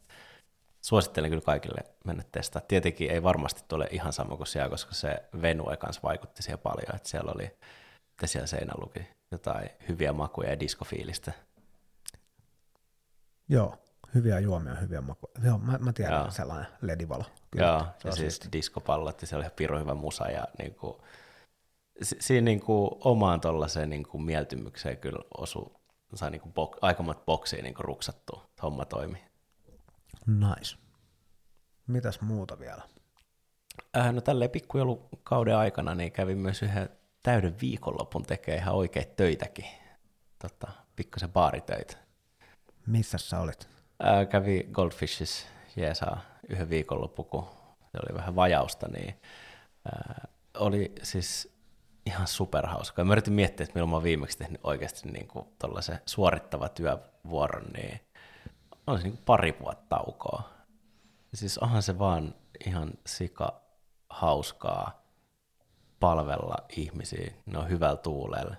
[0.81, 2.63] suosittelen kyllä kaikille mennä testaa.
[2.69, 6.97] Tietenkin ei varmasti tule ihan sama kuin siellä, koska se venue kanssa vaikutti siihen paljon,
[6.97, 9.01] että siellä oli, että siellä seinä luki
[9.31, 11.33] jotain hyviä makuja ja diskofiilistä.
[13.49, 13.79] Joo,
[14.15, 15.33] hyviä juomia, hyviä makuja.
[15.45, 16.31] Joo, mä, mä tiedän Joo.
[16.31, 17.25] sellainen ledivalo.
[17.51, 20.97] Kyllä, Joo, ja siis diskopallot, ja se oli ihan pirun hyvä musa, ja niin kuin,
[22.03, 25.81] si- siinä niin kuin omaan tuollaiseen niin kuin mieltymykseen kyllä osu,
[26.15, 29.25] sai niin kuin bok, aikamat boksia niin kuin ruksattua, homma toimi.
[30.27, 30.77] Nice.
[31.87, 32.83] Mitäs muuta vielä?
[33.97, 36.89] Äh, no tälleen pikkujoulukauden aikana niin kävin myös yhden
[37.23, 39.67] täyden viikonlopun tekee ihan oikeita töitäkin.
[40.39, 41.97] Tota, pikkusen baaritöitä.
[42.87, 43.69] Missä sä olit?
[44.01, 47.45] Ää, kävi Goldfishes jeesaa yhden viikonloppu, kun
[48.07, 49.21] oli vähän vajausta, niin
[49.85, 50.29] ää,
[50.59, 51.57] oli siis
[52.07, 53.05] ihan superhauska.
[53.05, 55.47] Mä yritin miettiä, että milloin mä oon viimeksi tehnyt oikeasti niin kuin
[56.07, 58.01] suorittava työvuoron, niin
[58.87, 60.51] on se niin kuin pari vuotta taukoa.
[61.35, 62.35] Siis onhan se vaan
[62.67, 63.61] ihan sika
[64.11, 65.03] hauskaa
[66.01, 68.57] palvella ihmisiä, ne on hyvällä tuulella,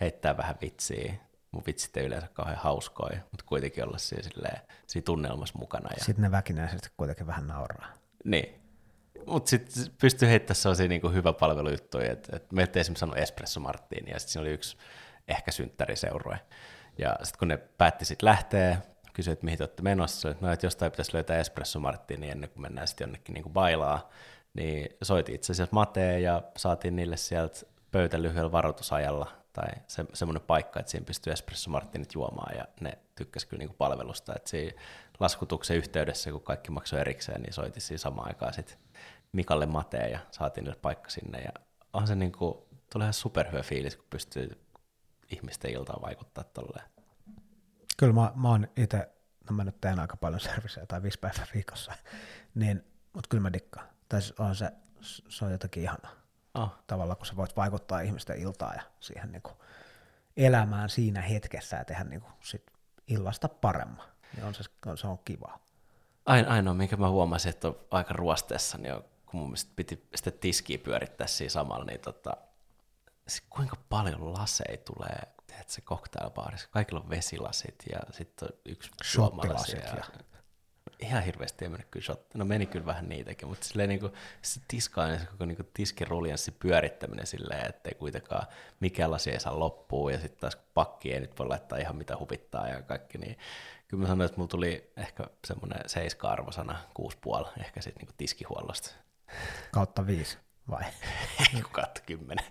[0.00, 1.14] heittää vähän vitsiä,
[1.52, 5.90] mun vitsit ei yleensä kauhean hauskoja, mutta kuitenkin olla siinä, silleen, siinä tunnelmassa mukana.
[5.98, 6.04] Ja...
[6.04, 7.92] Sitten ne väkinäisesti kuitenkin vähän nauraa.
[8.24, 8.60] Niin,
[9.26, 14.10] mutta sitten pystyy heittämään sellaisia niin hyvä palvelujuttuja, että, että me esimerkiksi sanoi Espresso Martini,
[14.10, 14.76] ja sitten siinä oli yksi
[15.28, 16.40] ehkä synttäriseurue.
[16.98, 18.80] Ja sitten kun ne päätti sitten lähteä,
[19.12, 22.50] kysyi, että mihin te olette menossa, että, no, että jostain pitäisi löytää Espresso Martini ennen
[22.50, 24.10] kuin mennään sitten jonnekin niin bailaa,
[24.54, 27.60] niin soitin itse asiassa Mateen ja saatiin niille sieltä
[27.90, 32.98] pöytä lyhyellä varoitusajalla tai se, semmoinen paikka, että siinä pystyy espresso martinit juomaan ja ne
[33.14, 34.80] tykkäsi kyllä niin palvelusta, että siinä
[35.20, 38.78] laskutuksen yhteydessä, kun kaikki maksoi erikseen, niin soitin siinä samaan aikaan sitten
[39.32, 41.52] Mikalle Mateen ja saatiin niille paikka sinne ja
[41.92, 42.54] on se niin kuin,
[42.92, 44.64] tulee ihan superhyvä fiilis, kun pystyy
[45.30, 46.90] ihmisten iltaan vaikuttaa tolleen.
[47.96, 49.10] Kyllä mä, mä oon itse,
[49.50, 51.92] no mä nyt teen aika paljon servicejä tai viisi päivää viikossa,
[52.54, 53.88] niin, mutta kyllä mä dikkaan.
[54.08, 54.72] Tai on se,
[55.28, 56.19] se on jotenkin ihanaa.
[56.54, 56.70] Oh.
[56.86, 59.54] Tavallaan, kun sä voit vaikuttaa ihmisten iltaan ja siihen niin kuin
[60.36, 62.70] elämään siinä hetkessä ja tehdä niin kuin sit
[63.06, 64.04] illasta paremmin,
[64.36, 65.58] niin on se, se on kivaa.
[66.26, 70.30] Ainoa, minkä mä huomasin, että on aika ruosteessa, niin on, kun mun mielestä piti sitä
[70.30, 72.36] tiskiä pyörittää siinä samalla, niin tota,
[73.50, 76.68] kuinka paljon laseja tulee teet se cocktailbaarissa.
[76.70, 79.76] Kaikilla on vesilasit ja sitten on yksi juomalasi.
[79.76, 80.04] Ja,
[81.02, 82.34] ihan hirveästi ei mennyt kyllä shot.
[82.34, 86.50] No meni kyllä vähän niitäkin, mutta silleen niin kuin, se tiskainen, se koko niin tiskiruljanssi
[86.50, 88.46] pyörittäminen silleen, ettei kuitenkaan
[88.80, 92.16] mikään lasi ei saa loppua, ja sitten taas pakki ei nyt voi laittaa ihan mitä
[92.16, 93.38] hupittaa ja kaikki, niin
[93.88, 98.90] kyllä mä sanoin, että mulla tuli ehkä semmoinen seiska-arvosana, kuusi puoli, ehkä sitten niin tiskihuollosta.
[99.72, 100.38] Kautta viisi,
[100.70, 100.84] vai?
[101.72, 102.44] Kautta kymmenen.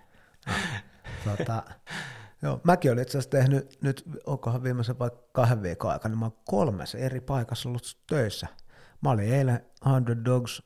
[1.25, 1.63] Tota,
[2.41, 6.37] Joo, mäkin olin itse asiassa tehnyt nyt, onkohan viimeisen vaikka kahden viikon aikana, mä oon
[6.45, 8.47] kolmessa eri paikassa ollut töissä.
[9.01, 10.63] Mä olin eilen Underdogs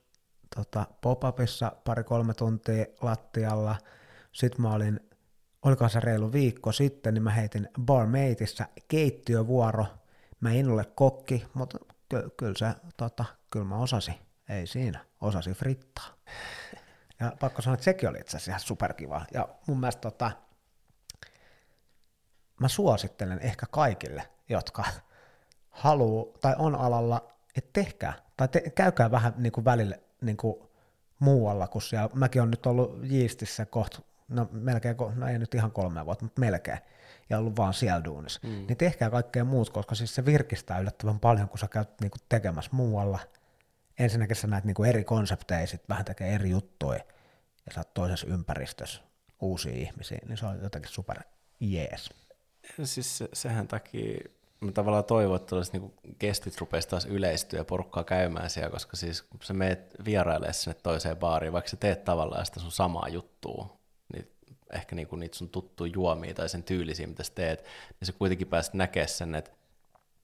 [0.55, 3.75] tota, pop-upissa pari-kolme tuntia lattialla.
[4.31, 4.99] Sitten mä olin,
[5.61, 9.85] olikohan se reilu viikko sitten, niin mä heitin Barmateissa keittiövuoro.
[10.39, 11.77] Mä en ole kokki, mutta
[12.09, 14.15] ky- kyllä se, tota, kyllä mä osasin.
[14.49, 16.07] Ei siinä, osasi frittaa.
[17.19, 19.25] Ja pakko sanoa, että sekin oli itse asiassa ihan superkiva.
[19.33, 20.31] Ja mun mielestä tota,
[22.59, 24.83] mä suosittelen ehkä kaikille, jotka
[25.69, 30.55] haluaa tai on alalla, että tehkää, tai te, käykää vähän niin kuin välillä niin kuin
[31.19, 32.09] muualla kuin siellä.
[32.13, 36.39] Mäkin on nyt ollut Jiistissä kohta, no melkein, no ei nyt ihan kolme vuotta, mutta
[36.39, 36.79] melkein,
[37.29, 38.39] ja ollut vaan siellä duunissa.
[38.43, 38.49] Mm.
[38.49, 42.21] Niin tehkää kaikkea muut, koska siis se virkistää yllättävän paljon, kun sä käyt niin kuin
[42.29, 43.19] tekemässä muualla.
[43.99, 46.99] Ensinnäkin sä näet niin kuin eri konsepteja, sit vähän tekee eri juttuja,
[47.65, 49.01] ja sä oot toisessa ympäristössä
[49.41, 51.19] uusia ihmisiä, niin se on jotenkin super
[51.59, 52.09] jees.
[52.83, 54.19] Siis se, sehän takia
[54.59, 59.21] mä tavallaan toivon, että niin kestit rupeaisi taas yleistyä ja porukkaa käymään siellä, koska siis
[59.21, 63.77] kun sä meet vierailemaan sinne toiseen baariin, vaikka sä teet tavallaan sitä sun samaa juttua,
[64.13, 64.31] niin
[64.73, 67.63] ehkä niin kuin niitä sun tuttuja juomia tai sen tyylisiä, mitä sä teet,
[67.99, 69.51] niin sä kuitenkin pääset näkemään sen, että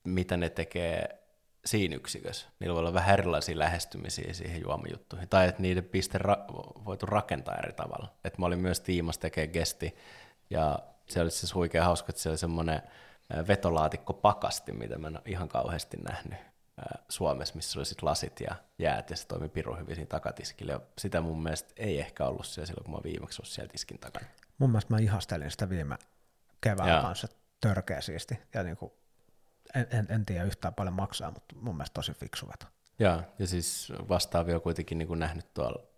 [0.04, 1.20] mitä ne tekee
[1.64, 2.46] siinä yksikössä.
[2.60, 7.56] Niillä voi olla vähän erilaisia lähestymisiä siihen juomajuttuihin, tai että niiden piste ra- voitu rakentaa
[7.56, 8.12] eri tavalla.
[8.24, 9.96] Et mä olin myös tiimassa tekee gesti,
[10.50, 10.78] ja
[11.10, 12.82] se oli siis huikea hauska, että se oli semmoinen
[13.48, 16.38] vetolaatikko pakasti, mitä mä en ole ihan kauheasti nähnyt
[17.08, 20.72] Suomessa, missä oli sit lasit ja jäät, ja se toimi pirun hyvin siinä takatiskillä.
[20.72, 23.98] Ja sitä mun mielestä ei ehkä ollut siellä silloin, kun mä viimeksi ollut siellä tiskin
[23.98, 24.26] takana.
[24.58, 25.98] Mun mielestä mä ihastelin sitä viime
[26.60, 27.02] kevään ja.
[27.02, 27.28] kanssa
[27.60, 28.38] törkeä siisti.
[28.54, 28.92] Ja niin kuin,
[29.74, 32.66] en, en, en, tiedä yhtään paljon maksaa, mutta mun mielestä tosi fiksu veto.
[32.98, 35.89] Joo, ja siis vastaavia on kuitenkin niin kuin nähnyt tuolla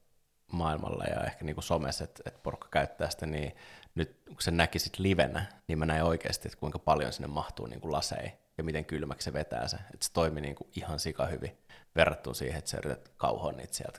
[0.52, 3.56] maailmalla ja ehkä niin kuin somessa, että, että porukka käyttää sitä, niin
[3.94, 7.80] nyt kun sen näkisit livenä, niin mä näin oikeasti, että kuinka paljon sinne mahtuu niin
[7.80, 9.76] kuin lasei ja miten kylmäksi se vetää se.
[9.76, 11.58] Että se toimi niin kuin ihan sika hyvin
[11.96, 13.98] verrattuna siihen, että sä yrität kauhoa niitä sieltä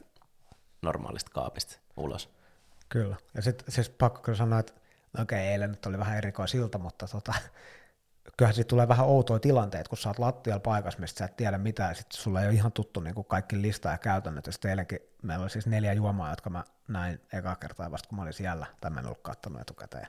[0.82, 2.30] normaalista kaapista ulos.
[2.90, 3.16] Kyllä.
[3.34, 4.74] Ja sitten siis pakko kyllä sanoa, että
[5.18, 7.34] no okei, eilen nyt oli vähän erikoisilta, mutta tota,
[8.38, 11.58] kyllähän siitä tulee vähän outoja tilanteita, kun sä oot lattialla paikassa, mistä sä et tiedä
[11.58, 14.52] mitään, ja sitten sulla ei ole ihan tuttu niin kuin kaikki lista ja käytännöt, ja
[14.52, 18.22] sitten eilenkin meillä oli siis neljä juomaa, jotka mä näin eka kertaa vasta, kun mä
[18.22, 20.08] olin siellä, mä en ollut katsonut etukäteen.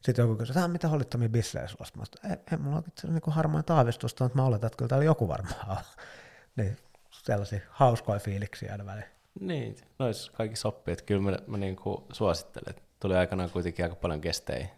[0.00, 1.86] Sitten joku kysyi, että mitä hollittomia bissejä sulla?
[1.96, 5.04] Mä sanoin, ei, ei mulla ole niin harmaan aavistusta, mutta mä oletan, että kyllä täällä
[5.04, 5.76] joku varmaan on.
[6.56, 6.76] niin
[7.10, 9.06] sellaisia hauskoja fiiliksiä aina väliin.
[9.40, 12.74] Niin, nois kaikki sopii, että kyllä mä, mä niin kuin suosittelen.
[13.00, 14.68] Tuli aikanaan kuitenkin aika paljon kestejä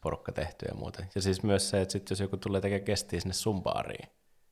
[0.00, 1.08] porukka tehty ja muuten.
[1.14, 4.08] Ja siis myös se, että sit jos joku tulee tekemään kestiä sinne sun baariin,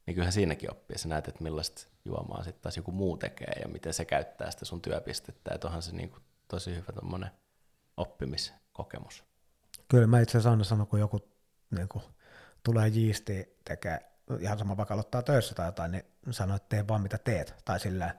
[0.07, 0.99] niin kyllähän siinäkin oppii.
[0.99, 4.65] Sä näet, että millaista juomaa sitten taas joku muu tekee ja miten se käyttää sitä
[4.65, 5.55] sun työpistettä.
[5.55, 7.31] Että onhan se niin kuin tosi hyvä tommonen
[7.97, 9.25] oppimiskokemus.
[9.89, 11.19] Kyllä mä itse asiassa aina sanon, kun joku
[11.71, 12.05] niin kuin,
[12.63, 14.01] tulee jiisti tekee,
[14.41, 17.55] ihan sama vaikka aloittaa töissä tai jotain, niin sanoo, että tee vaan mitä teet.
[17.65, 18.15] Tai sillä,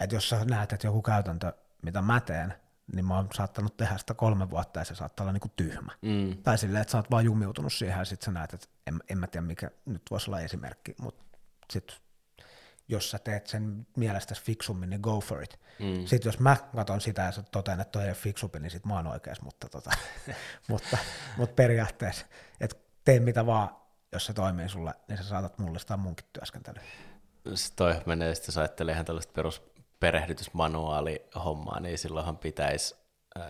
[0.00, 1.52] että jos sä näet, että joku käytäntö,
[1.82, 2.54] mitä mä teen,
[2.92, 5.92] niin mä oon saattanut tehdä sitä kolme vuotta ja se saattaa olla niin kuin tyhmä.
[6.02, 6.36] Mm.
[6.42, 9.18] Tai silleen, että sä oot vaan jumiutunut siihen ja sit sä näet, että en, en
[9.18, 11.24] mä tiedä mikä nyt voisi olla esimerkki, mutta
[11.72, 12.04] sit
[12.88, 15.60] jos sä teet sen mielestäsi fiksummin, niin go for it.
[15.78, 16.06] Mm.
[16.06, 18.94] Sitten jos mä katson sitä ja totean, että toi ei ole fiksumpi, niin sit mä
[18.94, 19.90] oon oikeassa, mutta, tota,
[20.68, 20.98] mutta,
[21.36, 22.26] mutta periaatteessa,
[22.60, 23.68] että tee mitä vaan,
[24.12, 26.80] jos se toimii sulle, niin sä saatat mullistaa munkin työskentely.
[27.54, 29.62] Se toi menee, sitten jos ajattelee ihan tällaista perus
[30.00, 32.96] perehdytysmanuaali-hommaa, niin silloinhan pitäisi
[33.38, 33.46] äh,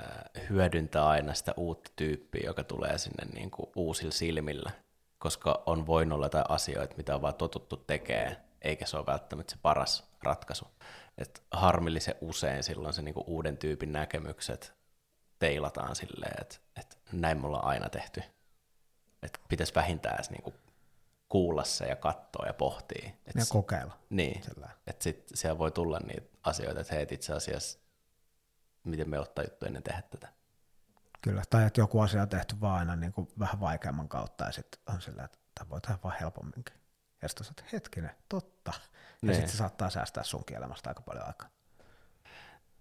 [0.51, 4.71] hyödyntää aina sitä uutta tyyppiä, joka tulee sinne niin kuin uusilla silmillä,
[5.19, 9.51] koska on voinut olla jotain asioita, mitä on vaan totuttu tekemään, eikä se ole välttämättä
[9.51, 10.65] se paras ratkaisu.
[11.19, 14.75] Et harmillisen usein silloin se niin kuin uuden tyypin näkemykset
[15.39, 18.23] teilataan silleen, että, että näin me ollaan aina tehty.
[19.23, 20.55] Että pitäisi vähintään edes niin kuin
[21.29, 23.11] kuulla se ja katsoa ja pohtia.
[23.27, 23.99] Et Ja kokeilla.
[24.11, 24.43] niin,
[24.87, 27.79] että sitten siellä voi tulla niitä asioita, että hei, itse asiassa,
[28.85, 30.29] miten me ottaa juttu ennen tehdä tätä.
[31.21, 34.53] Kyllä, tai että joku asia on tehty vaan aina niin kuin vähän vaikeamman kautta ja
[34.53, 36.75] sitten on sillä, että tämä voi tehdä vaan helpomminkin.
[37.23, 38.73] Ja sitten että hetkinen, totta.
[38.75, 38.81] Ja
[39.23, 39.35] Niin.
[39.35, 41.49] sitten se saattaa säästää sunkin elämästä aika paljon aikaa.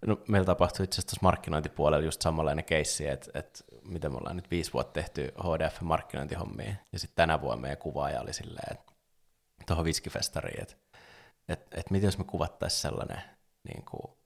[0.06, 4.50] No, meillä tapahtui itse asiassa markkinointipuolella just samanlainen keissi, että, että mitä me ollaan nyt
[4.50, 8.92] viisi vuotta tehty HDF-markkinointihommia, ja sitten tänä vuonna meidän kuvaaja oli silleen, että
[9.66, 10.74] tuohon viskifestariin, että,
[11.48, 13.22] että, että miten jos me kuvattaisiin sellainen
[13.64, 14.16] niin kuin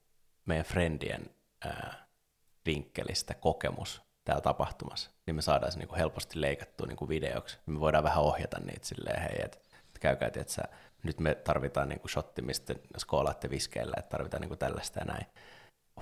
[0.45, 2.07] meidän friendien ää,
[2.65, 7.57] vinkkelistä kokemus täällä tapahtumassa, niin me saadaan se niin kuin helposti leikattua niin kuin videoksi.
[7.65, 10.63] Me voidaan vähän ohjata niitä silleen, hei, että, että käykää, että sä,
[11.03, 15.05] nyt me tarvitaan niin kuin shotti, mistä skoolaatte viskeillä, että tarvitaan niin kuin tällaista ja
[15.05, 15.25] näin.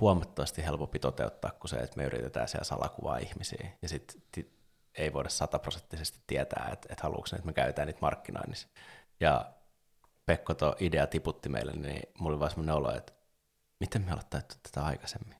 [0.00, 4.20] Huomattavasti helpompi toteuttaa kuin se, että me yritetään siellä salakuvaa ihmisiä, ja sitten
[4.94, 8.68] ei voida sataprosenttisesti tietää, että, että haluatko ne, että me käytetään niitä markkinoinnissa.
[9.20, 9.52] Ja
[10.26, 13.12] Pekko tuo idea tiputti meille, niin mulla oli vaan semmoinen olo, että
[13.80, 15.36] miten me ollaan taittu tätä aikaisemmin.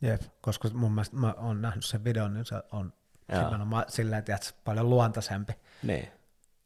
[0.00, 2.92] Jep, koska mun mielestä mä oon nähnyt sen videon, niin se on
[3.44, 5.52] nimenomaan silleen, että paljon luontaisempi.
[5.82, 6.08] Niin.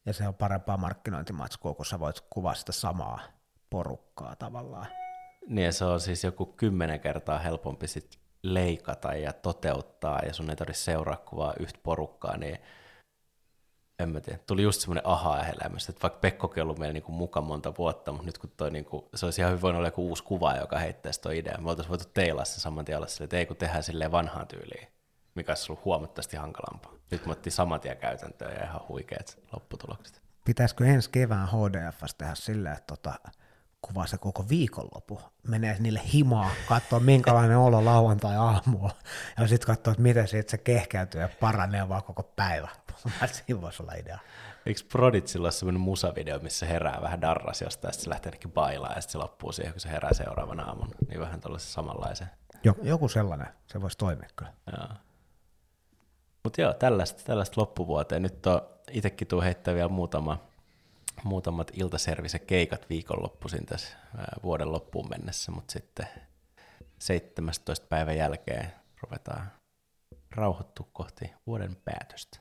[0.06, 3.20] Ja se on parempaa markkinointimatskua, kun sä voit kuvaa sitä samaa
[3.70, 4.86] porukkaa tavallaan.
[5.46, 10.50] Niin ja se on siis joku kymmenen kertaa helpompi sit leikata ja toteuttaa, ja sun
[10.50, 12.58] ei tarvitse seuraa kuvaa yhtä porukkaa, niin
[14.02, 14.38] en mä tiedä.
[14.46, 18.26] Tuli just semmoinen aha-elämys, että vaikka Pekkokin on ollut meillä niinku mukaan monta vuotta, mutta
[18.26, 21.20] nyt kun toi niinku, se olisi ihan hyvin voinut olla joku uusi kuva, joka heittäisi
[21.20, 21.58] toi idea.
[21.60, 24.88] Me oltaisiin voitu teilaa se saman tien silleen, että ei kun tehdään silleen vanhaan tyyliin,
[25.34, 26.92] mikä olisi ollut huomattavasti hankalampaa.
[27.10, 30.22] Nyt me otettiin saman tien käytäntöön ja ihan huikeat lopputulokset.
[30.44, 33.14] Pitäisikö ensi kevään HDFS tehdä silleen, että tota,
[33.82, 35.20] kuvaa se koko viikonloppu.
[35.48, 38.90] Menee niille himaa, katsoo minkälainen olo lauantai-aamulla,
[39.38, 42.68] ja sitten katsoo, että miten siitä se kehkeytyy ja paranee vaan koko päivä.
[43.26, 44.18] Siinä voisi olla idea.
[44.66, 48.52] Eikö Proditsilla ole semmoinen musavideo, missä herää vähän darras jostain, ja sitten se lähtee ainakin
[48.52, 50.96] bailaa, ja sitten se loppuu siihen, kun se herää seuraavana aamuna.
[51.08, 52.30] Niin vähän tuollaisen samanlaisen.
[52.64, 54.52] Joku, joku sellainen, se voisi toimia kyllä.
[56.44, 58.22] Mutta joo, tällaista, tällaista loppuvuoteen.
[58.22, 60.38] Nyt on itsekin tuu heittää vielä muutama,
[61.24, 63.96] muutamat iltaservise keikat viikonloppuisin tässä
[64.42, 66.06] vuoden loppuun mennessä, mutta sitten
[66.98, 67.86] 17.
[67.86, 68.72] päivän jälkeen
[69.02, 69.52] ruvetaan
[70.30, 72.38] rauhoittua kohti vuoden päätöstä.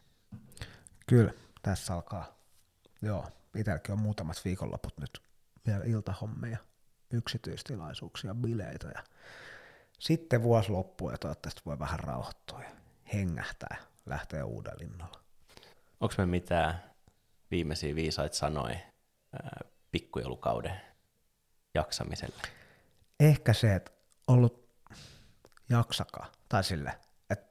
[1.08, 2.36] Kyllä, tässä alkaa.
[3.02, 5.22] Joo, itselläkin on muutamat viikonloput nyt
[5.68, 6.58] vielä iltahommia,
[7.12, 9.04] yksityistilaisuuksia, bileitä ja
[10.00, 12.70] sitten vuosi loppuu ja toivottavasti voi vähän rauhoittua ja
[13.14, 15.22] hengähtää, lähteä uuden linnolla.
[16.00, 16.91] Onko me mitään
[17.52, 19.62] viimeisiä viisaita sanoi ää,
[19.92, 20.82] pikkujoulukauden
[21.74, 22.42] jaksamiselle?
[23.20, 23.92] Ehkä se, että
[24.28, 24.70] ollut
[25.70, 27.48] jaksakaa, tai sille, että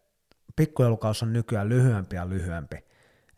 [0.56, 2.76] pikkujoulukaus on nykyään lyhyempi ja lyhyempi.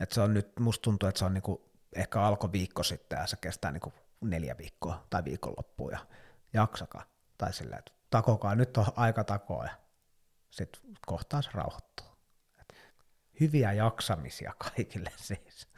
[0.01, 3.27] Että se on nyt, musta tuntuu, että se on niinku, ehkä alkoi viikko sitten ja
[3.27, 5.99] se kestää niinku neljä viikkoa tai viikonloppua ja
[6.53, 7.05] jaksakaa.
[7.39, 9.71] Tai silleen, että takokaa, nyt on aika takoa ja
[10.51, 12.07] sitten kohtaa se rauhoittuu.
[12.61, 12.75] Et
[13.41, 15.72] hyviä jaksamisia kaikille siis.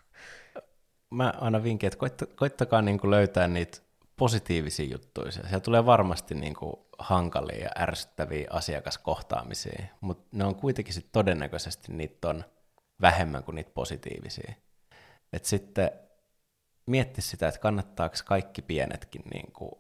[1.14, 3.78] Mä aina vinkin, että koitta, koittakaa niin kuin löytää niitä
[4.16, 5.32] positiivisia juttuja.
[5.32, 11.92] Siellä tulee varmasti niin kuin hankalia ja ärsyttäviä asiakaskohtaamisia, mutta ne on kuitenkin sit todennäköisesti
[11.92, 12.44] niitä on
[13.00, 14.54] vähemmän kuin niitä positiivisia.
[15.32, 15.90] Et sitten
[16.86, 19.72] mietti sitä, että kannattaako kaikki pienetkin niin kuin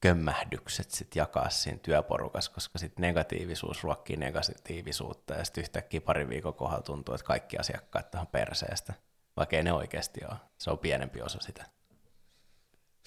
[0.00, 6.54] kömmähdykset sit jakaa siinä työporukassa, koska sit negatiivisuus ruokkii negatiivisuutta ja sitten yhtäkkiä pari viikon
[6.54, 8.94] kohdalla tuntuu, että kaikki asiakkaat on perseestä.
[9.40, 10.36] Vaikka ei ne oikeasti ole.
[10.58, 11.64] Se on pienempi osa sitä.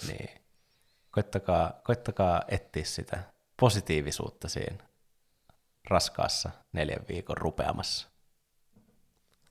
[0.08, 0.30] Niin.
[1.12, 3.24] Koittakaa, koittakaa etsiä sitä
[3.60, 4.84] positiivisuutta siinä
[5.90, 8.10] raskaassa neljän viikon rupeamassa.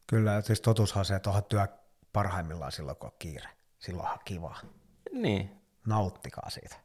[0.07, 1.66] Kyllä, siis totuushan se, että onhan työ
[2.12, 3.49] parhaimmillaan silloin, kun on kiire.
[3.79, 4.61] Silloinhan kivaa.
[5.12, 5.62] Niin.
[5.87, 6.77] Nauttikaa siitä.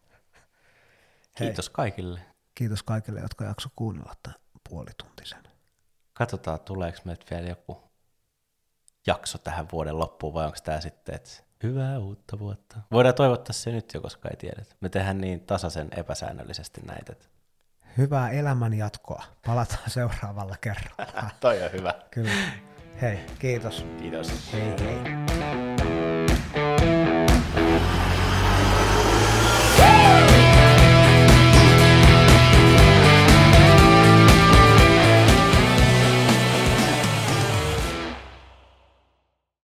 [1.37, 1.73] Kiitos Hei.
[1.73, 2.21] kaikille.
[2.55, 5.43] Kiitos kaikille, jotka jakso kuunnella tämän puolituntisen.
[6.13, 7.86] Katsotaan, tuleeko meiltä vielä joku
[9.07, 11.29] jakso tähän vuoden loppuun, vai onko tämä sitten, että
[11.63, 12.77] hyvää uutta vuotta.
[12.91, 14.63] Voidaan toivottaa se nyt jo, koska ei tiedä.
[14.81, 17.13] Me tehdään niin tasaisen epäsäännöllisesti näitä.
[17.97, 19.23] Hyvää elämän jatkoa.
[19.45, 21.31] Palataan seuraavalla kerralla.
[21.39, 21.93] Toi on hyvä.
[22.11, 22.31] Kyllä.
[23.01, 23.85] Hei, kiitos.
[24.01, 24.53] Kiitos.
[24.53, 24.97] Hei hei.
[29.79, 30.36] Woo!